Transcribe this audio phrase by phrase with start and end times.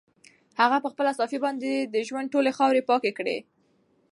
[0.59, 3.37] هغه په خپله صافه باندې د ژوند ټولې خاورې پاکې کړې.